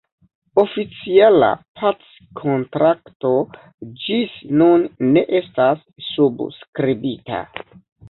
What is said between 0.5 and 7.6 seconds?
Oficiala packontrakto ĝis nun ne estas subskribita.